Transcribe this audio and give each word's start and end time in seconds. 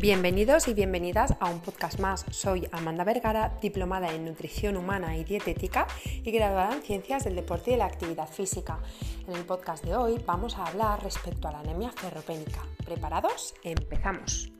Bienvenidos 0.00 0.68
y 0.68 0.74
bienvenidas 0.74 1.34
a 1.40 1.50
un 1.50 1.58
podcast 1.58 1.98
más. 1.98 2.24
Soy 2.30 2.68
Amanda 2.70 3.02
Vergara, 3.02 3.58
diplomada 3.60 4.14
en 4.14 4.26
nutrición 4.26 4.76
humana 4.76 5.16
y 5.16 5.24
dietética 5.24 5.88
y 6.04 6.30
graduada 6.30 6.76
en 6.76 6.82
ciencias 6.82 7.24
del 7.24 7.34
deporte 7.34 7.70
y 7.70 7.72
de 7.72 7.78
la 7.78 7.86
actividad 7.86 8.28
física. 8.28 8.78
En 9.26 9.34
el 9.34 9.44
podcast 9.44 9.84
de 9.84 9.96
hoy 9.96 10.22
vamos 10.24 10.56
a 10.56 10.66
hablar 10.66 11.02
respecto 11.02 11.48
a 11.48 11.52
la 11.52 11.60
anemia 11.60 11.90
ferropénica. 11.90 12.64
¿Preparados? 12.84 13.56
Empezamos. 13.64 14.52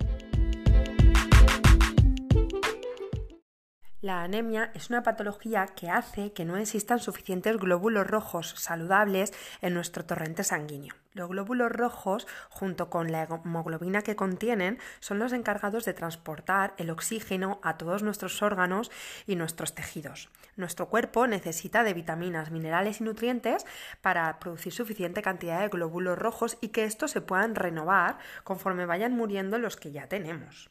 La 4.00 4.22
anemia 4.22 4.72
es 4.74 4.90
una 4.90 5.04
patología 5.04 5.66
que 5.66 5.88
hace 5.88 6.32
que 6.32 6.44
no 6.44 6.56
existan 6.56 6.98
suficientes 6.98 7.58
glóbulos 7.58 8.08
rojos 8.08 8.54
saludables 8.56 9.32
en 9.60 9.74
nuestro 9.74 10.04
torrente 10.04 10.42
sanguíneo. 10.42 10.94
Los 11.14 11.30
glóbulos 11.30 11.72
rojos, 11.72 12.26
junto 12.50 12.90
con 12.90 13.10
la 13.10 13.24
hemoglobina 13.24 14.02
que 14.02 14.14
contienen, 14.14 14.78
son 15.00 15.18
los 15.18 15.32
encargados 15.32 15.86
de 15.86 15.94
transportar 15.94 16.74
el 16.76 16.90
oxígeno 16.90 17.60
a 17.62 17.78
todos 17.78 18.02
nuestros 18.02 18.42
órganos 18.42 18.90
y 19.26 19.34
nuestros 19.34 19.74
tejidos. 19.74 20.28
Nuestro 20.56 20.88
cuerpo 20.88 21.26
necesita 21.26 21.82
de 21.82 21.94
vitaminas, 21.94 22.50
minerales 22.50 23.00
y 23.00 23.04
nutrientes 23.04 23.64
para 24.02 24.38
producir 24.38 24.72
suficiente 24.72 25.22
cantidad 25.22 25.60
de 25.60 25.68
glóbulos 25.68 26.18
rojos 26.18 26.58
y 26.60 26.68
que 26.68 26.84
estos 26.84 27.12
se 27.12 27.22
puedan 27.22 27.54
renovar 27.54 28.18
conforme 28.44 28.84
vayan 28.84 29.14
muriendo 29.16 29.58
los 29.58 29.76
que 29.76 29.92
ya 29.92 30.08
tenemos. 30.08 30.68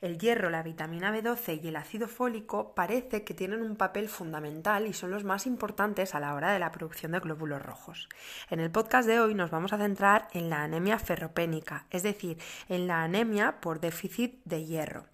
El 0.00 0.18
hierro, 0.18 0.50
la 0.50 0.62
vitamina 0.62 1.16
B12 1.16 1.60
y 1.62 1.68
el 1.68 1.76
ácido 1.76 2.08
fólico 2.08 2.74
parece 2.74 3.24
que 3.24 3.34
tienen 3.34 3.62
un 3.62 3.76
papel 3.76 4.08
fundamental 4.08 4.86
y 4.86 4.92
son 4.92 5.10
los 5.10 5.24
más 5.24 5.46
importantes 5.46 6.14
a 6.14 6.20
la 6.20 6.34
hora 6.34 6.52
de 6.52 6.58
la 6.58 6.72
producción 6.72 7.12
de 7.12 7.20
glóbulos 7.20 7.62
rojos. 7.62 8.08
En 8.50 8.60
el 8.60 8.70
podcast 8.70 9.08
de 9.08 9.18
hoy 9.18 9.34
nos 9.34 9.50
vamos 9.50 9.72
a 9.72 9.77
centrar 9.78 10.28
en 10.32 10.50
la 10.50 10.62
anemia 10.62 10.98
ferropénica, 10.98 11.86
es 11.90 12.02
decir, 12.02 12.38
en 12.68 12.86
la 12.86 13.02
anemia 13.02 13.60
por 13.60 13.80
déficit 13.80 14.40
de 14.44 14.64
hierro. 14.64 15.06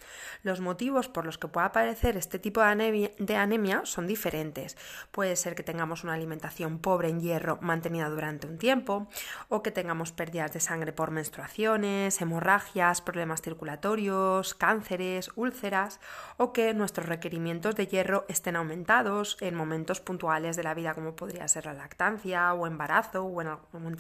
Los 0.43 0.61
motivos 0.61 1.09
por 1.09 1.25
los 1.25 1.39
que 1.39 1.49
puede 1.49 1.67
aparecer 1.67 2.17
este 2.17 2.39
tipo 2.39 2.61
de 2.61 3.37
anemia, 3.37 3.83
son 3.85 4.07
diferentes. 4.07 4.77
Puede 5.11 5.37
ser 5.37 5.55
que 5.55 5.63
tengamos 5.63 6.05
una 6.05 6.15
alimentación 6.15 6.79
pobre 6.79 7.09
en 7.09 7.21
hierro 7.21 7.59
mantenida 7.61 8.09
durante 8.09 8.47
un 8.47 8.59
tiempo, 8.59 9.09
o 9.49 9.63
que 9.63 9.71
tengamos 9.71 10.13
pérdidas 10.13 10.53
de 10.53 10.61
sangre 10.61 10.93
por 10.93 11.11
menstruaciones, 11.11 12.21
hemorragias, 12.21 13.01
problemas 13.01 13.43
circulatorios, 13.43 14.55
cánceres, 14.55 15.31
úlceras, 15.37 16.01
o 16.37 16.53
que 16.53 16.75
nuestros 16.75 17.07
requerimientos 17.07 17.77
de 17.77 17.87
hierro 17.87 18.25
estén 18.29 18.57
aumentados 18.57 19.37
en 19.41 19.55
momentos 19.55 20.01
puntuales 20.01 20.57
de 20.57 20.63
la 20.63 20.75
vida, 20.75 20.95
como 20.95 21.17
podría 21.17 21.49
ser 21.49 21.67
la 21.67 21.75
lactancia 21.75 22.53
o 22.55 22.67
embarazo 22.67 23.25
o 23.25 23.41
en, 23.43 23.49
en 23.73 23.97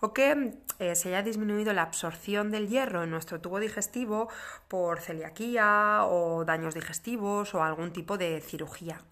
o 0.00 0.12
que 0.12 0.54
eh, 0.78 0.94
se 0.94 1.08
haya 1.08 1.22
disminuido 1.22 1.72
la 1.72 1.82
absorción 1.82 2.50
del 2.50 2.68
hierro 2.68 3.02
en 3.02 3.10
nuestro 3.10 3.40
tubo 3.40 3.60
digestivo 3.60 4.28
por 4.68 5.00
celiaquía 5.00 6.06
o 6.06 6.44
daños 6.44 6.74
digestivos 6.74 7.54
o 7.54 7.62
algún 7.62 7.92
tipo 7.92 8.16
de 8.16 8.40
cirugía. 8.40 9.02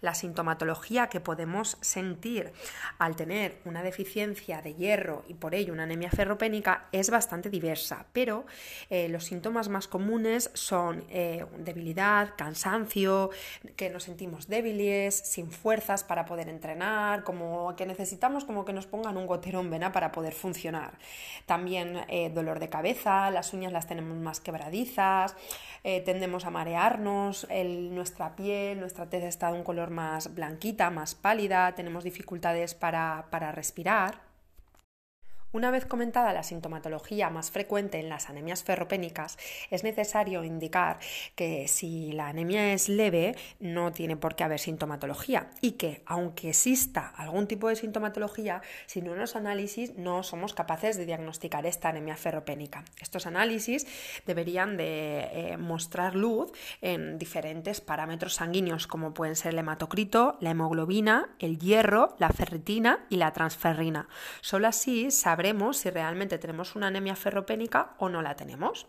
La 0.00 0.14
sintomatología 0.14 1.08
que 1.08 1.20
podemos 1.20 1.78
sentir 1.80 2.52
al 2.98 3.16
tener 3.16 3.58
una 3.64 3.82
deficiencia 3.82 4.62
de 4.62 4.74
hierro 4.74 5.24
y 5.26 5.34
por 5.34 5.54
ello 5.54 5.72
una 5.72 5.82
anemia 5.82 6.10
ferropénica 6.10 6.86
es 6.92 7.10
bastante 7.10 7.50
diversa, 7.50 8.06
pero 8.12 8.46
eh, 8.90 9.08
los 9.08 9.24
síntomas 9.24 9.68
más 9.68 9.88
comunes 9.88 10.50
son 10.54 11.04
eh, 11.08 11.44
debilidad, 11.58 12.34
cansancio, 12.36 13.30
que 13.74 13.90
nos 13.90 14.04
sentimos 14.04 14.46
débiles, 14.46 15.16
sin 15.16 15.50
fuerzas 15.50 16.04
para 16.04 16.24
poder 16.24 16.48
entrenar, 16.48 17.24
como 17.24 17.74
que 17.74 17.86
necesitamos 17.86 18.44
como 18.44 18.64
que 18.64 18.72
nos 18.72 18.86
pongan 18.86 19.16
un 19.16 19.26
gotero 19.26 19.62
en 19.66 19.70
vena 19.70 19.92
para 19.92 20.12
poder 20.12 20.32
funcionar. 20.32 20.92
También 21.44 22.00
eh, 22.08 22.30
dolor 22.30 22.58
de 22.58 22.68
cabeza, 22.68 23.30
las 23.30 23.52
uñas 23.52 23.72
las 23.72 23.86
tenemos 23.86 24.16
más 24.16 24.40
quebradizas, 24.40 25.36
eh, 25.84 26.00
tendemos 26.00 26.46
a 26.46 26.50
marearnos, 26.50 27.46
nuestra 27.90 28.34
piel, 28.34 28.80
nuestra 28.80 29.06
tez 29.06 29.24
está 29.24 29.52
de 29.52 29.58
un 29.58 29.64
color 29.64 29.90
más 29.90 30.34
blanquita, 30.34 30.90
más 30.90 31.14
pálida, 31.14 31.74
tenemos 31.74 32.04
dificultades 32.04 32.74
para, 32.74 33.26
para 33.30 33.52
respirar. 33.52 34.35
Una 35.52 35.70
vez 35.70 35.86
comentada 35.86 36.32
la 36.32 36.42
sintomatología 36.42 37.30
más 37.30 37.50
frecuente 37.50 37.98
en 37.98 38.08
las 38.08 38.28
anemias 38.28 38.64
ferropénicas, 38.64 39.38
es 39.70 39.84
necesario 39.84 40.44
indicar 40.44 40.98
que 41.34 41.68
si 41.68 42.12
la 42.12 42.28
anemia 42.28 42.72
es 42.72 42.88
leve, 42.88 43.36
no 43.60 43.92
tiene 43.92 44.16
por 44.16 44.34
qué 44.34 44.44
haber 44.44 44.58
sintomatología 44.58 45.48
y 45.60 45.72
que, 45.72 46.02
aunque 46.04 46.48
exista 46.50 47.06
algún 47.16 47.46
tipo 47.46 47.68
de 47.68 47.76
sintomatología, 47.76 48.60
sin 48.86 49.08
unos 49.08 49.36
análisis 49.36 49.96
no 49.96 50.24
somos 50.24 50.52
capaces 50.52 50.96
de 50.96 51.06
diagnosticar 51.06 51.64
esta 51.64 51.90
anemia 51.90 52.16
ferropénica. 52.16 52.84
Estos 53.00 53.26
análisis 53.26 53.86
deberían 54.26 54.76
de 54.76 55.28
eh, 55.32 55.56
mostrar 55.56 56.16
luz 56.16 56.50
en 56.82 57.18
diferentes 57.18 57.80
parámetros 57.80 58.34
sanguíneos, 58.34 58.86
como 58.86 59.14
pueden 59.14 59.36
ser 59.36 59.52
el 59.52 59.60
hematocrito, 59.60 60.36
la 60.40 60.50
hemoglobina, 60.50 61.30
el 61.38 61.58
hierro, 61.58 62.16
la 62.18 62.30
ferritina 62.30 63.06
y 63.08 63.16
la 63.16 63.32
transferrina. 63.32 64.08
Solo 64.40 64.66
así 64.66 65.10
sabremos 65.36 65.76
si 65.76 65.90
realmente 65.90 66.38
tenemos 66.38 66.76
una 66.76 66.86
anemia 66.86 67.14
ferropénica 67.14 67.94
o 67.98 68.08
no 68.08 68.22
la 68.22 68.36
tenemos. 68.36 68.86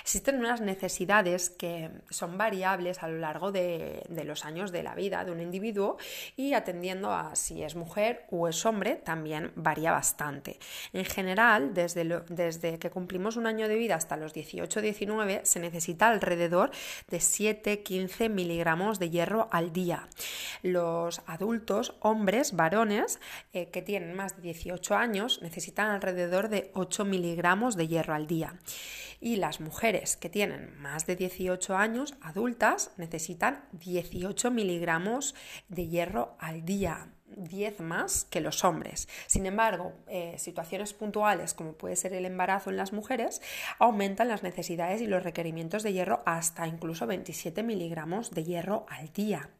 Existen 0.00 0.38
unas 0.38 0.62
necesidades 0.62 1.50
que 1.50 1.90
son 2.08 2.38
variables 2.38 3.02
a 3.02 3.08
lo 3.08 3.18
largo 3.18 3.52
de, 3.52 4.02
los 4.24 4.46
años 4.46 4.72
de 4.72 4.82
la 4.82 4.94
vida 4.94 5.26
de 5.26 5.30
un 5.30 5.42
individuo 5.42 5.98
y 6.36 6.54
atendiendo 6.54 7.12
a 7.12 7.36
si 7.36 7.62
es 7.62 7.74
mujer 7.74 8.24
o 8.30 8.48
es 8.48 8.64
hombre 8.64 8.96
también 8.96 9.52
varía 9.56 9.92
bastante. 9.92 10.58
En 10.94 11.04
general, 11.04 11.74
desde, 11.74 12.22
desde 12.30 12.78
que 12.78 12.88
cumplimos 12.88 13.36
un 13.36 13.46
año 13.46 13.68
de 13.68 13.74
vida 13.74 13.96
hasta 13.96 14.16
los 14.16 14.34
18-19 14.34 15.44
se 15.44 15.60
necesita 15.60 16.08
alrededor 16.08 16.70
de 17.10 17.18
7-15 17.18 18.30
miligramos 18.30 18.98
de 18.98 19.10
hierro 19.10 19.48
al 19.50 19.70
día. 19.74 20.08
Los 20.62 21.20
adultos, 21.26 21.94
hombres, 22.00 22.56
varones 22.56 23.20
eh, 23.52 23.68
que 23.68 23.82
tienen 23.82 24.14
más 24.14 24.36
de 24.36 24.42
18 24.42 24.94
años 24.94 25.42
necesitan 25.42 25.89
alrededor 25.90 26.48
de 26.48 26.70
8 26.74 27.04
miligramos 27.04 27.76
de 27.76 27.88
hierro 27.88 28.14
al 28.14 28.26
día. 28.26 28.58
Y 29.20 29.36
las 29.36 29.60
mujeres 29.60 30.16
que 30.16 30.30
tienen 30.30 30.74
más 30.80 31.06
de 31.06 31.16
18 31.16 31.76
años, 31.76 32.14
adultas, 32.22 32.92
necesitan 32.96 33.64
18 33.72 34.50
miligramos 34.50 35.34
de 35.68 35.88
hierro 35.88 36.36
al 36.38 36.64
día. 36.64 37.08
10 37.36 37.80
más 37.80 38.24
que 38.24 38.40
los 38.40 38.64
hombres. 38.64 39.08
Sin 39.26 39.46
embargo, 39.46 39.92
eh, 40.08 40.34
situaciones 40.38 40.92
puntuales 40.92 41.54
como 41.54 41.74
puede 41.74 41.96
ser 41.96 42.12
el 42.12 42.24
embarazo 42.24 42.70
en 42.70 42.76
las 42.76 42.92
mujeres 42.92 43.40
aumentan 43.78 44.28
las 44.28 44.42
necesidades 44.42 45.00
y 45.00 45.06
los 45.06 45.22
requerimientos 45.22 45.82
de 45.82 45.92
hierro 45.92 46.22
hasta 46.26 46.66
incluso 46.66 47.06
27 47.06 47.62
miligramos 47.62 48.30
de 48.32 48.44
hierro 48.44 48.86
al 48.88 49.12
día. 49.12 49.50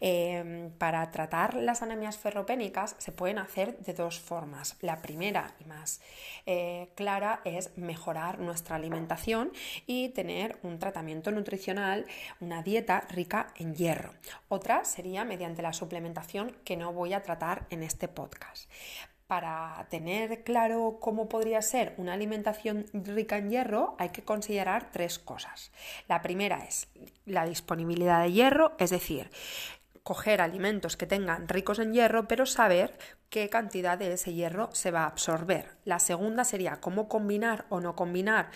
Em, 0.00 0.70
para 0.70 1.10
tratar 1.10 1.54
las 1.54 1.82
anemias 1.82 2.16
ferropénicas 2.16 2.96
se 2.98 3.12
pueden 3.12 3.38
hacer 3.38 3.76
de 3.78 3.92
dos 3.92 4.18
formas. 4.18 4.76
La 4.80 5.02
primera 5.02 5.54
y 5.60 5.64
más 5.64 6.00
eh, 6.46 6.88
clara 6.94 7.40
es 7.44 7.76
mejorar 7.76 8.38
nuestra 8.38 8.76
alimentación 8.76 9.52
y 9.86 10.10
tener 10.10 10.58
un 10.62 10.78
tratamiento 10.78 11.30
nutricional, 11.30 12.06
una 12.40 12.62
dieta 12.62 13.02
rica 13.10 13.52
en 13.56 13.74
hierro. 13.74 14.14
Otra 14.48 14.84
sería 14.84 15.24
mediante 15.24 15.62
la 15.62 15.72
suplementación 15.72 16.56
que 16.64 16.76
no 16.76 16.92
voy 16.92 17.12
a 17.12 17.22
tratar 17.22 17.66
en 17.70 17.82
este 17.82 18.08
podcast 18.08 18.70
para 19.30 19.86
tener 19.90 20.42
claro 20.42 20.98
cómo 21.00 21.28
podría 21.28 21.62
ser 21.62 21.94
una 21.98 22.14
alimentación 22.14 22.86
rica 22.92 23.38
en 23.38 23.48
hierro, 23.48 23.94
hay 23.96 24.08
que 24.08 24.24
considerar 24.24 24.90
tres 24.90 25.20
cosas. 25.20 25.70
La 26.08 26.20
primera 26.20 26.64
es 26.64 26.88
la 27.26 27.44
disponibilidad 27.44 28.24
de 28.24 28.32
hierro, 28.32 28.72
es 28.80 28.90
decir, 28.90 29.30
coger 30.02 30.40
alimentos 30.40 30.96
que 30.96 31.06
tengan 31.06 31.46
ricos 31.46 31.78
en 31.78 31.92
hierro, 31.92 32.26
pero 32.26 32.44
saber 32.44 32.98
qué 33.30 33.48
cantidad 33.48 33.96
de 33.96 34.12
ese 34.12 34.34
hierro 34.34 34.68
se 34.72 34.90
va 34.90 35.04
a 35.04 35.06
absorber. 35.06 35.76
La 35.84 36.00
segunda 36.00 36.44
sería 36.44 36.80
cómo 36.80 37.08
combinar 37.08 37.64
o 37.68 37.80
no 37.80 37.94
combinar 37.94 38.50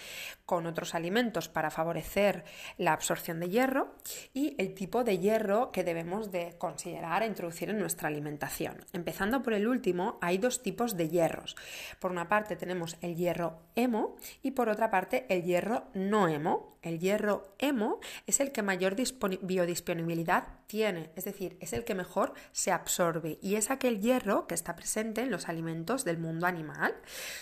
con 0.47 0.67
otros 0.67 0.95
alimentos 0.95 1.49
para 1.49 1.71
favorecer 1.71 2.45
la 2.77 2.93
absorción 2.93 3.41
de 3.41 3.49
hierro 3.49 3.95
y 4.35 4.55
el 4.59 4.75
tipo 4.75 5.05
de 5.05 5.19
hierro 5.19 5.71
que 5.71 5.85
debemos 5.85 6.33
de 6.33 6.57
considerar 6.59 7.23
e 7.23 7.27
introducir 7.27 7.71
en 7.71 7.79
nuestra 7.79 8.09
alimentación. 8.09 8.85
Empezando 8.93 9.43
por 9.43 9.55
el 9.55 9.69
último, 9.69 10.19
hay 10.21 10.39
dos 10.39 10.63
tipos 10.63 10.97
de 10.97 11.09
hierros. 11.09 11.57
Por 12.01 12.11
una 12.11 12.29
parte 12.29 12.57
tenemos 12.57 12.97
el 13.01 13.15
hierro 13.15 13.61
hemo 13.77 14.17
y 14.43 14.51
por 14.51 14.69
otra 14.69 14.91
parte 14.91 15.25
el 15.29 15.45
hierro 15.45 15.85
no 15.95 16.29
hemo. 16.29 16.75
El 16.83 16.99
hierro 16.99 17.55
hemo 17.59 18.01
es 18.27 18.41
el 18.41 18.53
que 18.53 18.63
mayor 18.63 18.95
biodisponibilidad 19.41 20.49
tiene, 20.67 21.11
es 21.17 21.25
decir, 21.25 21.57
es 21.61 21.73
el 21.73 21.85
que 21.85 21.95
mejor 21.95 22.35
se 22.53 22.73
absorbe 22.73 23.39
y 23.41 23.55
es 23.55 23.71
aquel 23.71 24.01
hierro 24.03 24.47
que 24.47 24.53
está 24.65 24.77
presente 24.77 25.21
en 25.21 25.31
los 25.31 25.51
alimentos 25.51 26.07
del 26.07 26.17
mundo 26.17 26.47
animal. 26.47 26.95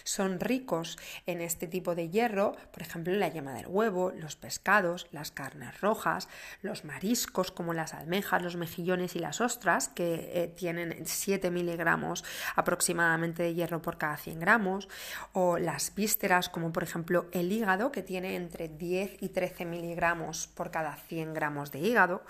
Son 0.02 0.40
ricos 0.40 0.98
en 1.26 1.40
este 1.40 1.68
tipo 1.68 1.94
de 1.94 2.10
hierro, 2.10 2.56
por 2.72 2.82
ejemplo, 2.82 3.14
la 3.14 3.28
yema 3.28 3.52
del 3.52 3.68
huevo, 3.68 4.10
los 4.10 4.34
pescados, 4.34 5.06
las 5.12 5.30
carnes 5.30 5.80
rojas, 5.80 6.28
los 6.62 6.84
mariscos 6.84 7.52
como 7.52 7.74
las 7.74 7.94
almejas, 7.94 8.42
los 8.42 8.56
mejillones 8.56 9.14
y 9.14 9.20
las 9.20 9.40
ostras, 9.40 9.88
que 9.88 10.32
eh, 10.34 10.48
tienen 10.48 11.06
7 11.06 11.52
miligramos 11.52 12.24
aproximadamente 12.56 13.44
de 13.44 13.54
hierro 13.54 13.80
por 13.82 13.98
cada 13.98 14.16
100 14.16 14.40
gramos, 14.40 14.88
o 15.32 15.58
las 15.58 15.94
vísceras 15.94 16.48
como 16.48 16.72
por 16.72 16.82
ejemplo 16.82 17.28
el 17.30 17.52
hígado, 17.52 17.92
que 17.92 18.02
tiene 18.02 18.34
entre 18.34 18.66
10 18.66 19.22
y 19.22 19.28
13 19.28 19.64
miligramos 19.64 20.48
por 20.48 20.72
cada 20.72 20.96
100 20.96 21.34
gramos 21.34 21.70
de 21.70 21.78
hígado, 21.78 22.24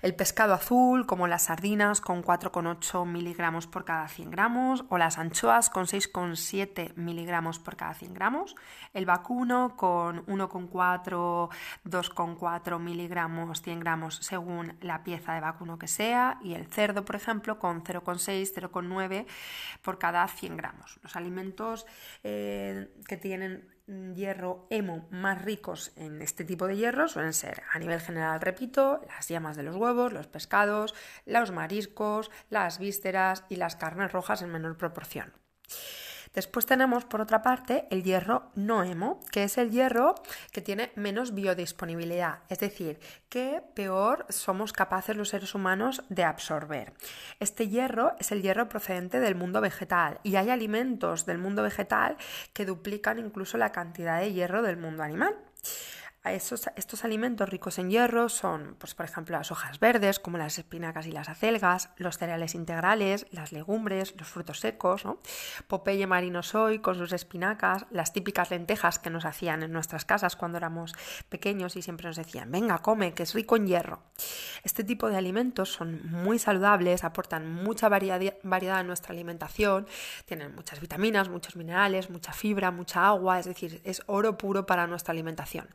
el 0.00 0.14
pescado 0.14 0.54
azul 0.54 1.04
como 1.04 1.26
las 1.26 1.44
sardinas 1.44 2.00
con 2.00 2.24
4,8 2.24 3.04
miligramos 3.04 3.66
por 3.66 3.84
cada 3.84 4.08
100 4.08 4.29
gramos, 4.30 4.84
o 4.88 4.98
las 4.98 5.18
anchoas 5.18 5.70
con 5.70 5.86
6,7 5.86 6.94
miligramos 6.96 7.58
por 7.58 7.76
cada 7.76 7.94
100 7.94 8.14
gramos, 8.14 8.54
el 8.94 9.06
vacuno 9.06 9.76
con 9.76 10.24
1,4, 10.26 11.48
2,4 11.84 12.78
miligramos, 12.78 13.62
100 13.62 13.80
gramos 13.80 14.16
según 14.16 14.76
la 14.80 15.02
pieza 15.02 15.34
de 15.34 15.40
vacuno 15.40 15.78
que 15.78 15.88
sea, 15.88 16.38
y 16.42 16.54
el 16.54 16.66
cerdo, 16.66 17.04
por 17.04 17.16
ejemplo, 17.16 17.58
con 17.58 17.82
0,6, 17.82 18.54
0,9 18.54 19.26
por 19.82 19.98
cada 19.98 20.26
100 20.26 20.56
gramos. 20.56 20.98
Los 21.02 21.16
alimentos 21.16 21.86
eh, 22.22 22.88
que 23.06 23.16
tienen 23.16 23.68
hierro 23.86 24.66
hemo 24.70 25.08
más 25.10 25.42
ricos 25.42 25.92
en 25.96 26.22
este 26.22 26.44
tipo 26.44 26.66
de 26.66 26.76
hierro 26.76 27.08
suelen 27.08 27.32
ser, 27.32 27.62
a 27.72 27.78
nivel 27.78 28.00
general, 28.00 28.40
repito, 28.40 29.00
las 29.06 29.28
yemas 29.28 29.56
de 29.56 29.62
los 29.62 29.76
huevos, 29.76 30.12
los 30.12 30.26
pescados, 30.26 30.94
los 31.26 31.50
mariscos, 31.50 32.30
las 32.48 32.78
vísceras 32.78 33.44
y 33.48 33.56
las 33.56 33.76
carnes 33.76 34.12
rojas 34.12 34.42
en 34.42 34.50
menor 34.50 34.76
proporción. 34.76 35.32
Después 36.34 36.64
tenemos, 36.64 37.04
por 37.04 37.20
otra 37.20 37.42
parte, 37.42 37.86
el 37.90 38.04
hierro 38.04 38.50
no 38.54 38.84
hemo, 38.84 39.20
que 39.32 39.44
es 39.44 39.58
el 39.58 39.70
hierro 39.70 40.14
que 40.52 40.60
tiene 40.60 40.92
menos 40.94 41.34
biodisponibilidad, 41.34 42.40
es 42.48 42.60
decir, 42.60 43.00
que 43.28 43.62
peor 43.74 44.26
somos 44.28 44.72
capaces 44.72 45.16
los 45.16 45.30
seres 45.30 45.54
humanos 45.54 46.04
de 46.08 46.24
absorber. 46.24 46.92
Este 47.40 47.68
hierro 47.68 48.12
es 48.20 48.30
el 48.30 48.42
hierro 48.42 48.68
procedente 48.68 49.18
del 49.18 49.34
mundo 49.34 49.60
vegetal 49.60 50.20
y 50.22 50.36
hay 50.36 50.50
alimentos 50.50 51.26
del 51.26 51.38
mundo 51.38 51.62
vegetal 51.62 52.16
que 52.52 52.64
duplican 52.64 53.18
incluso 53.18 53.58
la 53.58 53.72
cantidad 53.72 54.20
de 54.20 54.32
hierro 54.32 54.62
del 54.62 54.76
mundo 54.76 55.02
animal 55.02 55.36
estos 56.22 57.04
alimentos 57.04 57.48
ricos 57.48 57.78
en 57.78 57.88
hierro 57.88 58.28
son, 58.28 58.76
pues, 58.78 58.94
por 58.94 59.06
ejemplo, 59.06 59.38
las 59.38 59.50
hojas 59.50 59.80
verdes, 59.80 60.18
como 60.20 60.36
las 60.36 60.58
espinacas 60.58 61.06
y 61.06 61.12
las 61.12 61.30
acelgas, 61.30 61.88
los 61.96 62.18
cereales 62.18 62.54
integrales, 62.54 63.26
las 63.30 63.52
legumbres, 63.52 64.14
los 64.18 64.28
frutos 64.28 64.60
secos, 64.60 65.06
¿no? 65.06 65.18
Popeye 65.66 66.06
marino 66.06 66.42
soy 66.42 66.80
con 66.80 66.96
sus 66.96 67.14
espinacas, 67.14 67.86
las 67.90 68.12
típicas 68.12 68.50
lentejas 68.50 68.98
que 68.98 69.08
nos 69.08 69.24
hacían 69.24 69.62
en 69.62 69.72
nuestras 69.72 70.04
casas 70.04 70.36
cuando 70.36 70.58
éramos 70.58 70.92
pequeños 71.30 71.76
y 71.76 71.82
siempre 71.82 72.06
nos 72.06 72.16
decían, 72.16 72.50
venga, 72.50 72.78
come, 72.78 73.14
que 73.14 73.22
es 73.22 73.32
rico 73.32 73.56
en 73.56 73.66
hierro. 73.66 74.02
Este 74.62 74.84
tipo 74.84 75.08
de 75.08 75.16
alimentos 75.16 75.72
son 75.72 76.06
muy 76.06 76.38
saludables, 76.38 77.02
aportan 77.02 77.50
mucha 77.50 77.88
variedad 77.88 78.80
en 78.80 78.86
nuestra 78.86 79.14
alimentación, 79.14 79.86
tienen 80.26 80.54
muchas 80.54 80.80
vitaminas, 80.80 81.30
muchos 81.30 81.56
minerales, 81.56 82.10
mucha 82.10 82.34
fibra, 82.34 82.70
mucha 82.70 83.08
agua, 83.08 83.38
es 83.38 83.46
decir, 83.46 83.80
es 83.84 84.02
oro 84.04 84.36
puro 84.36 84.66
para 84.66 84.86
nuestra 84.86 85.12
alimentación. 85.12 85.66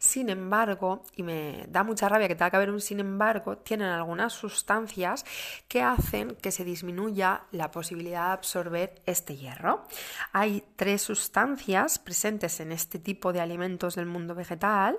Sin 0.00 0.30
embargo, 0.30 1.04
y 1.14 1.22
me 1.22 1.66
da 1.68 1.84
mucha 1.84 2.08
rabia 2.08 2.26
que 2.26 2.34
tenga 2.34 2.48
que 2.48 2.56
haber 2.56 2.70
un 2.70 2.80
sin 2.80 3.00
embargo, 3.00 3.58
tienen 3.58 3.88
algunas 3.88 4.32
sustancias 4.32 5.26
que 5.68 5.82
hacen 5.82 6.36
que 6.36 6.52
se 6.52 6.64
disminuya 6.64 7.42
la 7.50 7.70
posibilidad 7.70 8.28
de 8.28 8.32
absorber 8.32 9.02
este 9.04 9.36
hierro. 9.36 9.86
Hay 10.32 10.64
tres 10.76 11.02
sustancias 11.02 11.98
presentes 11.98 12.60
en 12.60 12.72
este 12.72 12.98
tipo 12.98 13.34
de 13.34 13.42
alimentos 13.42 13.94
del 13.94 14.06
mundo 14.06 14.34
vegetal 14.34 14.98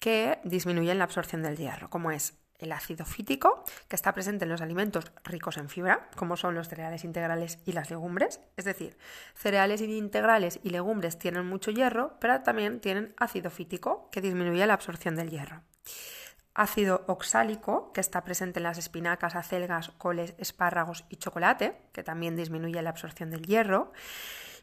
que 0.00 0.40
disminuyen 0.42 0.98
la 0.98 1.04
absorción 1.04 1.44
del 1.44 1.56
hierro, 1.56 1.88
como 1.88 2.10
es 2.10 2.39
el 2.60 2.72
ácido 2.72 3.04
fítico, 3.04 3.64
que 3.88 3.96
está 3.96 4.12
presente 4.12 4.44
en 4.44 4.50
los 4.50 4.60
alimentos 4.60 5.12
ricos 5.24 5.56
en 5.56 5.68
fibra, 5.68 6.08
como 6.16 6.36
son 6.36 6.54
los 6.54 6.68
cereales 6.68 7.04
integrales 7.04 7.58
y 7.64 7.72
las 7.72 7.90
legumbres. 7.90 8.40
Es 8.56 8.64
decir, 8.64 8.96
cereales 9.34 9.80
integrales 9.80 10.60
y 10.62 10.70
legumbres 10.70 11.18
tienen 11.18 11.46
mucho 11.46 11.70
hierro, 11.70 12.16
pero 12.20 12.40
también 12.42 12.80
tienen 12.80 13.14
ácido 13.16 13.50
fítico, 13.50 14.08
que 14.10 14.20
disminuye 14.20 14.66
la 14.66 14.74
absorción 14.74 15.16
del 15.16 15.30
hierro. 15.30 15.62
Ácido 16.54 17.04
oxálico, 17.06 17.92
que 17.92 18.00
está 18.00 18.24
presente 18.24 18.58
en 18.58 18.64
las 18.64 18.78
espinacas, 18.78 19.36
acelgas, 19.36 19.90
coles, 19.98 20.34
espárragos 20.38 21.04
y 21.08 21.16
chocolate, 21.16 21.76
que 21.92 22.02
también 22.02 22.36
disminuye 22.36 22.82
la 22.82 22.90
absorción 22.90 23.30
del 23.30 23.46
hierro 23.46 23.92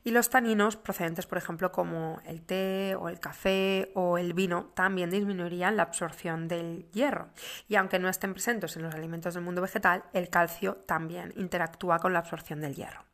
y 0.03 0.11
los 0.11 0.29
taninos 0.29 0.75
procedentes, 0.75 1.25
por 1.25 1.37
ejemplo, 1.37 1.71
como 1.71 2.21
el 2.25 2.41
té 2.41 2.95
o 2.95 3.09
el 3.09 3.19
café 3.19 3.91
o 3.93 4.17
el 4.17 4.33
vino, 4.33 4.71
también 4.73 5.09
disminuirían 5.09 5.77
la 5.77 5.83
absorción 5.83 6.47
del 6.47 6.89
hierro. 6.91 7.29
Y 7.67 7.75
aunque 7.75 7.99
no 7.99 8.09
estén 8.09 8.33
presentes 8.33 8.75
en 8.75 8.83
los 8.83 8.93
alimentos 8.93 9.33
del 9.33 9.43
mundo 9.43 9.61
vegetal, 9.61 10.03
el 10.13 10.29
calcio 10.29 10.75
también 10.85 11.33
interactúa 11.35 11.99
con 11.99 12.13
la 12.13 12.19
absorción 12.19 12.61
del 12.61 12.75
hierro. 12.75 13.05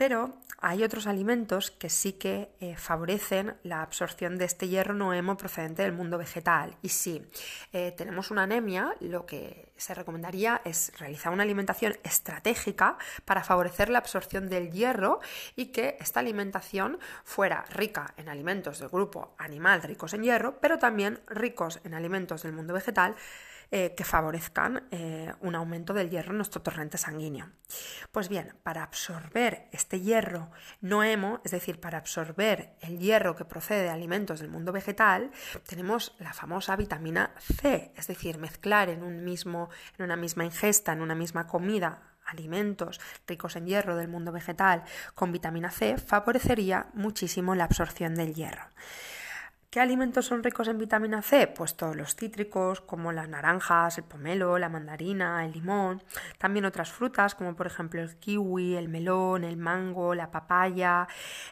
Pero 0.00 0.32
hay 0.62 0.82
otros 0.82 1.06
alimentos 1.06 1.70
que 1.70 1.90
sí 1.90 2.14
que 2.14 2.54
eh, 2.58 2.74
favorecen 2.78 3.56
la 3.64 3.82
absorción 3.82 4.38
de 4.38 4.46
este 4.46 4.66
hierro 4.66 4.94
no 4.94 5.12
hemo 5.12 5.36
procedente 5.36 5.82
del 5.82 5.92
mundo 5.92 6.16
vegetal. 6.16 6.74
Y 6.80 6.88
si 6.88 7.22
eh, 7.74 7.92
tenemos 7.94 8.30
una 8.30 8.44
anemia, 8.44 8.94
lo 9.00 9.26
que 9.26 9.74
se 9.76 9.92
recomendaría 9.92 10.62
es 10.64 10.90
realizar 10.98 11.34
una 11.34 11.42
alimentación 11.42 11.98
estratégica 12.02 12.96
para 13.26 13.44
favorecer 13.44 13.90
la 13.90 13.98
absorción 13.98 14.48
del 14.48 14.70
hierro 14.70 15.20
y 15.54 15.66
que 15.66 15.98
esta 16.00 16.20
alimentación 16.20 16.98
fuera 17.22 17.66
rica 17.68 18.14
en 18.16 18.30
alimentos 18.30 18.78
del 18.78 18.88
grupo 18.88 19.34
animal 19.36 19.82
ricos 19.82 20.14
en 20.14 20.22
hierro, 20.22 20.60
pero 20.62 20.78
también 20.78 21.20
ricos 21.26 21.78
en 21.84 21.92
alimentos 21.92 22.42
del 22.42 22.54
mundo 22.54 22.72
vegetal 22.72 23.16
eh, 23.72 23.94
que 23.96 24.04
favorezcan 24.04 24.88
eh, 24.90 25.32
un 25.40 25.54
aumento 25.54 25.94
del 25.94 26.10
hierro 26.10 26.32
en 26.32 26.38
nuestro 26.38 26.60
torrente 26.60 26.98
sanguíneo. 26.98 27.50
Pues 28.10 28.28
bien, 28.28 28.56
para 28.64 28.82
absorber 28.82 29.68
este 29.70 30.00
hierro 30.00 30.50
no 30.80 31.04
hemo, 31.04 31.40
es 31.44 31.52
decir, 31.52 31.78
para 31.78 31.98
absorber 31.98 32.74
el 32.80 32.98
hierro 32.98 33.36
que 33.36 33.44
procede 33.44 33.84
de 33.84 33.90
alimentos 33.90 34.40
del 34.40 34.50
mundo 34.50 34.72
vegetal, 34.72 35.30
tenemos 35.68 36.16
la 36.18 36.32
famosa 36.32 36.74
vitamina 36.74 37.32
C, 37.38 37.92
es 37.96 38.08
decir, 38.08 38.38
mezclar 38.38 38.88
en, 38.88 39.04
un 39.04 39.22
mismo, 39.22 39.70
en 39.98 40.04
una 40.04 40.16
misma 40.16 40.44
ingesta, 40.44 40.92
en 40.92 41.00
una 41.00 41.14
misma 41.14 41.46
comida, 41.46 42.10
alimentos 42.26 43.00
ricos 43.26 43.56
en 43.56 43.66
hierro 43.66 43.96
del 43.96 44.08
mundo 44.08 44.32
vegetal 44.32 44.84
con 45.14 45.32
vitamina 45.32 45.70
C 45.70 45.96
favorecería 45.96 46.86
muchísimo 46.94 47.54
la 47.54 47.64
absorción 47.64 48.14
del 48.14 48.34
hierro. 48.34 48.64
¿Qué 49.70 49.78
alimentos 49.78 50.26
son 50.26 50.42
ricos 50.42 50.66
en 50.66 50.78
vitamina 50.78 51.22
C? 51.22 51.46
Pues 51.46 51.76
todos 51.76 51.94
los 51.94 52.16
cítricos, 52.16 52.80
como 52.80 53.12
las 53.12 53.28
naranjas, 53.28 53.98
el 53.98 54.02
pomelo, 54.02 54.58
la 54.58 54.68
mandarina, 54.68 55.44
el 55.44 55.52
limón. 55.52 56.02
También 56.38 56.64
otras 56.64 56.90
frutas, 56.90 57.36
como 57.36 57.54
por 57.54 57.68
ejemplo 57.68 58.02
el 58.02 58.16
kiwi, 58.16 58.74
el 58.74 58.88
melón, 58.88 59.44
el 59.44 59.56
mango, 59.56 60.16
la 60.16 60.32
papaya, 60.32 61.06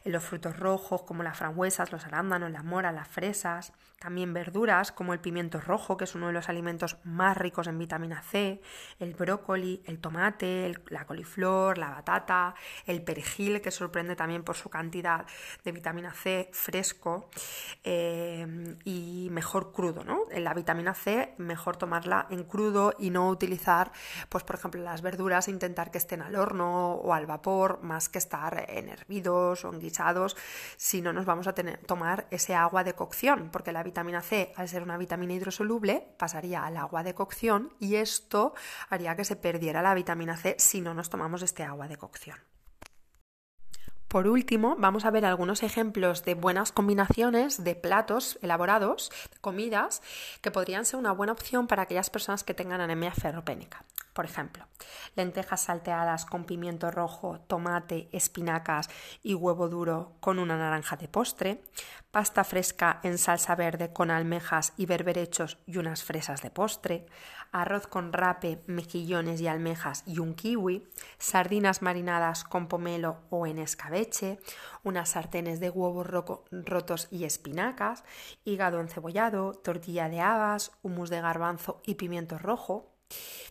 los 0.05 0.25
frutos 0.25 0.59
rojos, 0.59 1.03
como 1.03 1.23
las 1.23 1.39
frambuesas, 1.39 1.93
los 1.93 2.07
arándanos, 2.07 2.51
la 2.51 2.65
mora, 2.65 2.91
las 2.91 3.07
fresas. 3.07 3.73
También 4.01 4.35
verduras, 4.35 4.91
como 4.91 5.13
el 5.13 5.21
pimiento 5.21 5.61
rojo, 5.61 5.97
que 5.97 6.05
es 6.05 6.15
uno 6.17 6.27
de 6.29 6.33
los 6.33 6.49
alimentos 6.49 6.97
más 7.05 7.37
ricos 7.37 7.69
en 7.69 7.79
vitamina 7.79 8.23
C, 8.23 8.61
el 8.99 9.15
brócoli, 9.15 9.83
el 9.87 10.01
tomate, 10.01 10.73
la 10.89 11.05
coliflor, 11.05 11.79
la 11.79 11.91
batata, 11.91 12.55
el 12.87 13.03
perejil, 13.03 13.61
que 13.61 13.71
sorprende 13.71 14.17
también 14.17 14.43
por 14.43 14.57
su 14.57 14.71
cantidad 14.71 15.25
de 15.63 15.73
vitamina 15.73 16.13
C 16.13 16.49
fresco. 16.53 17.29
Eh, 17.85 18.08
eh, 18.11 18.77
y 18.85 19.29
mejor 19.31 19.73
crudo, 19.73 20.03
¿no? 20.03 20.23
La 20.35 20.55
vitamina 20.55 20.95
C 20.95 21.35
mejor 21.37 21.77
tomarla 21.77 22.27
en 22.31 22.45
crudo 22.45 22.95
y 22.99 23.11
no 23.11 23.29
utilizar, 23.29 23.93
pues 24.31 24.45
por 24.45 24.57
ejemplo, 24.57 24.83
las 24.83 25.03
verduras, 25.03 25.49
intentar 25.49 25.91
que 25.91 25.99
estén 25.99 26.23
al 26.23 26.35
horno 26.37 26.95
o 26.95 27.13
al 27.13 27.27
vapor, 27.27 27.83
más 27.83 28.09
que 28.09 28.19
estar 28.19 28.65
en 28.69 28.89
hervidos 28.89 29.65
o 29.65 29.73
en 29.73 29.81
guisados, 29.81 30.37
si 30.77 31.03
no 31.03 31.13
nos 31.13 31.27
vamos 31.27 31.47
a 31.49 31.55
tomar 31.87 32.27
ese 32.31 32.55
agua 32.55 32.83
de 32.83 32.95
cocción, 32.95 33.51
porque 33.53 33.73
la 33.73 33.83
vitamina 33.83 34.23
C, 34.23 34.53
al 34.57 34.69
ser 34.69 34.83
una 34.83 34.97
vitamina 34.97 35.35
hidrosoluble, 35.35 36.15
pasaría 36.19 36.65
al 36.65 36.79
agua 36.79 37.03
de 37.03 37.15
cocción 37.15 37.75
y 37.79 37.97
esto 37.97 38.55
haría 38.89 39.17
que 39.17 39.25
se 39.25 39.37
perdiera 39.37 39.83
la 39.83 39.95
vitamina 39.95 40.37
C 40.37 40.57
si 40.59 40.81
no 40.81 40.95
nos 40.95 41.11
tomamos 41.11 41.43
este 41.43 41.63
agua 41.63 41.89
de 41.89 41.97
cocción. 41.97 42.48
Por 44.09 44.27
último, 44.27 44.75
vamos 44.79 45.05
a 45.05 45.11
ver 45.11 45.27
algunos 45.27 45.63
ejemplos 45.63 46.25
de 46.25 46.33
buenas 46.33 46.73
combinaciones 46.73 47.63
de 47.63 47.75
platos 47.75 48.39
elaborados, 48.41 49.13
comidas, 49.43 50.01
que 50.41 50.51
podrían 50.51 50.87
ser 50.87 50.99
una 50.99 51.13
buena 51.13 51.33
opción 51.33 51.67
para 51.67 51.83
aquellas 51.83 52.09
personas 52.09 52.43
que 52.43 52.55
tengan 52.55 52.81
anemia 52.81 53.13
ferropénica. 53.13 53.85
Por 54.19 54.25
ejemplo, 54.25 54.67
lentejas 55.15 55.61
salteadas 55.61 56.25
con 56.25 56.45
pimiento 56.45 56.91
rojo, 56.91 57.39
tomate, 57.47 58.09
espinacas 58.11 58.91
y 59.23 59.35
huevo 59.35 59.69
duro 59.69 60.17
con 60.19 60.41
una 60.41 60.59
naranja 60.59 60.97
de 60.97 61.07
postre, 61.07 61.63
pasta 62.11 62.43
fresca 62.43 62.99
en 63.05 63.17
salsa 63.17 63.55
verde 63.55 63.93
con 63.93 64.11
almejas 64.11 64.73
y 64.77 64.87
berberechos 64.87 65.59
y 65.67 65.77
unas 65.77 66.03
fresas 66.03 66.43
de 66.43 66.51
postre, 66.51 67.07
arroz 67.53 67.87
con 67.87 68.13
rape, 68.13 68.61
mejillones 68.67 69.41
y 69.41 69.47
almejas 69.47 70.03
y 70.05 70.19
un 70.19 70.35
kiwi, 70.35 70.89
sardinas 71.19 71.81
marinadas 71.81 72.43
con 72.43 72.67
pomelo 72.67 73.19
o 73.31 73.47
en 73.47 73.59
escabeche, 73.59 74.41
unas 74.83 75.11
sartenes 75.11 75.61
de 75.61 75.71
huevos 75.71 76.09
rotos 76.51 77.07
y 77.13 77.23
espinacas, 77.23 78.03
hígado 78.45 78.81
encebollado, 78.81 79.53
tortilla 79.53 80.09
de 80.09 80.21
habas, 80.21 80.73
humus 80.83 81.09
de 81.09 81.21
garbanzo 81.21 81.81
y 81.87 81.95
pimiento 81.95 82.37
rojo, 82.37 82.98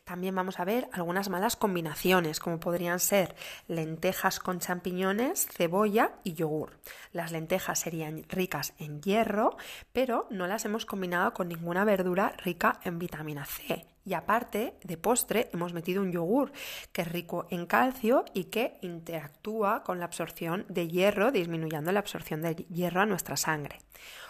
también 0.07 0.35
vamos 0.35 0.59
a 0.59 0.65
ver 0.65 0.87
algunas 0.93 1.27
malas 1.27 1.57
combinaciones, 1.57 2.39
como 2.39 2.61
podrían 2.61 2.99
ser 2.99 3.35
lentejas 3.67 4.39
con 4.39 4.59
champiñones, 4.59 5.47
cebolla 5.47 6.13
y 6.23 6.33
yogur. 6.33 6.79
Las 7.11 7.33
lentejas 7.33 7.79
serían 7.79 8.23
ricas 8.29 8.73
en 8.79 9.01
hierro, 9.01 9.57
pero 9.91 10.25
no 10.29 10.47
las 10.47 10.63
hemos 10.63 10.85
combinado 10.85 11.33
con 11.33 11.49
ninguna 11.49 11.83
verdura 11.83 12.33
rica 12.37 12.79
en 12.83 12.99
vitamina 12.99 13.43
C. 13.45 13.85
Y 14.05 14.13
aparte, 14.13 14.75
de 14.81 14.95
postre, 14.95 15.49
hemos 15.51 15.73
metido 15.73 16.01
un 16.01 16.13
yogur 16.13 16.53
que 16.93 17.01
es 17.01 17.11
rico 17.11 17.45
en 17.49 17.65
calcio 17.65 18.23
y 18.33 18.45
que 18.45 18.77
interactúa 18.81 19.83
con 19.83 19.99
la 19.99 20.05
absorción 20.05 20.65
de 20.69 20.87
hierro, 20.87 21.33
disminuyendo 21.33 21.91
la 21.91 21.99
absorción 21.99 22.41
de 22.41 22.55
hierro 22.55 23.01
a 23.01 23.05
nuestra 23.05 23.35
sangre. 23.35 23.81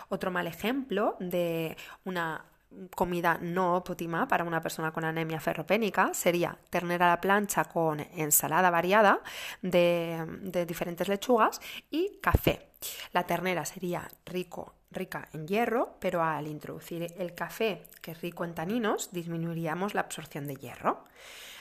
Otro 0.10 0.32
mal 0.32 0.48
ejemplo 0.48 1.16
de 1.20 1.78
una 2.04 2.46
comida 2.96 3.38
no 3.42 3.76
óptima 3.76 4.28
para 4.28 4.44
una 4.44 4.62
persona 4.62 4.92
con 4.92 5.06
anemia 5.06 5.40
ferropénica 5.40 6.14
sería 6.14 6.58
ternera 6.70 7.08
a 7.08 7.16
la 7.16 7.22
plancha 7.22 7.66
con 7.66 8.00
ensalada 8.00 8.70
variada 8.70 9.22
de, 9.62 10.66
diferentes 10.68 11.08
lechugas 11.08 11.62
y 11.90 12.20
café. 12.22 12.68
La 13.12 13.24
ternera 13.24 13.66
sería 13.66 14.08
rico 14.26 14.74
rica 14.92 15.28
en 15.34 15.48
hierro, 15.48 15.98
pero 16.00 16.24
al 16.24 16.48
introducir 16.48 17.14
el 17.18 17.36
café, 17.36 17.84
que 18.02 18.12
es 18.12 18.22
rico 18.22 18.46
en 18.46 18.56
taninos, 18.56 19.12
disminuiríamos 19.12 19.94
la 19.94 20.02
absorción 20.02 20.48
de 20.48 20.56
hierro 20.56 21.04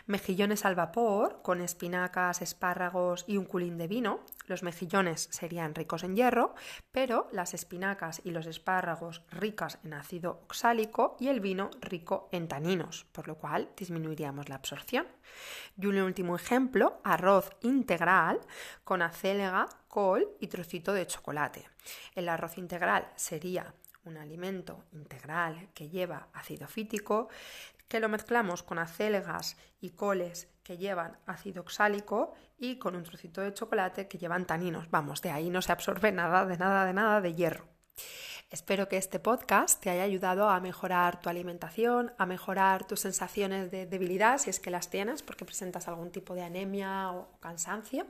mejillones 0.06 0.64
al 0.64 0.74
vapor 0.74 1.40
con 1.42 1.60
espinacas, 1.60 2.42
espárragos 2.42 3.24
y 3.26 3.36
un 3.36 3.44
culín 3.44 3.76
de 3.78 3.88
vino. 3.88 4.20
Los 4.46 4.62
mejillones 4.62 5.28
serían 5.30 5.74
ricos 5.74 6.04
en 6.04 6.16
hierro, 6.16 6.54
pero 6.92 7.28
las 7.32 7.54
espinacas 7.54 8.20
y 8.24 8.30
los 8.30 8.46
espárragos 8.46 9.22
ricas 9.30 9.78
en 9.84 9.94
ácido 9.94 10.40
oxálico 10.44 11.16
y 11.18 11.28
el 11.28 11.40
vino 11.40 11.70
rico 11.80 12.28
en 12.32 12.48
taninos, 12.48 13.06
por 13.12 13.28
lo 13.28 13.36
cual 13.36 13.70
disminuiríamos 13.76 14.48
la 14.48 14.56
absorción. 14.56 15.06
Y 15.76 15.86
un 15.86 15.98
último 15.98 16.36
ejemplo, 16.36 17.00
arroz 17.04 17.50
integral 17.62 18.40
con 18.84 19.02
acelga, 19.02 19.68
col 19.88 20.28
y 20.40 20.46
trocito 20.48 20.92
de 20.92 21.06
chocolate. 21.06 21.68
El 22.14 22.28
arroz 22.28 22.58
integral 22.58 23.10
sería 23.16 23.74
un 24.06 24.16
alimento 24.16 24.84
integral 24.92 25.68
que 25.74 25.88
lleva 25.88 26.28
ácido 26.32 26.66
fítico, 26.68 27.28
que 27.88 28.00
lo 28.00 28.08
mezclamos 28.08 28.62
con 28.62 28.78
acelgas 28.78 29.56
y 29.80 29.90
coles 29.90 30.48
que 30.62 30.78
llevan 30.78 31.18
ácido 31.26 31.62
oxálico 31.62 32.34
y 32.58 32.78
con 32.78 32.96
un 32.96 33.04
trocito 33.04 33.40
de 33.40 33.54
chocolate 33.54 34.08
que 34.08 34.18
llevan 34.18 34.46
taninos. 34.46 34.90
Vamos, 34.90 35.22
de 35.22 35.30
ahí 35.30 35.50
no 35.50 35.62
se 35.62 35.72
absorbe 35.72 36.10
nada, 36.10 36.44
de 36.44 36.56
nada, 36.58 36.84
de 36.84 36.92
nada 36.92 37.20
de 37.20 37.34
hierro. 37.34 37.68
Espero 38.50 38.88
que 38.88 38.96
este 38.96 39.18
podcast 39.18 39.82
te 39.82 39.90
haya 39.90 40.04
ayudado 40.04 40.48
a 40.48 40.60
mejorar 40.60 41.20
tu 41.20 41.28
alimentación, 41.28 42.12
a 42.16 42.26
mejorar 42.26 42.86
tus 42.86 43.00
sensaciones 43.00 43.72
de 43.72 43.86
debilidad, 43.86 44.38
si 44.38 44.50
es 44.50 44.60
que 44.60 44.70
las 44.70 44.88
tienes, 44.88 45.22
porque 45.22 45.44
presentas 45.44 45.88
algún 45.88 46.12
tipo 46.12 46.34
de 46.34 46.42
anemia 46.42 47.10
o 47.10 47.38
cansancio. 47.40 48.06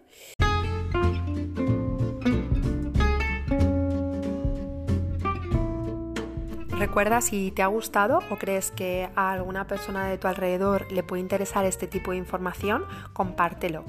Recuerda 6.78 7.22
si 7.22 7.52
te 7.52 7.62
ha 7.62 7.68
gustado 7.68 8.18
o 8.30 8.36
crees 8.36 8.70
que 8.70 9.08
a 9.16 9.32
alguna 9.32 9.66
persona 9.66 10.08
de 10.08 10.18
tu 10.18 10.28
alrededor 10.28 10.86
le 10.92 11.02
puede 11.02 11.22
interesar 11.22 11.64
este 11.64 11.86
tipo 11.86 12.10
de 12.10 12.18
información, 12.18 12.84
compártelo. 13.14 13.82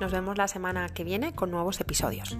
Nos 0.00 0.12
vemos 0.12 0.38
la 0.38 0.48
semana 0.48 0.88
que 0.88 1.04
viene 1.04 1.34
con 1.34 1.50
nuevos 1.50 1.78
episodios. 1.80 2.38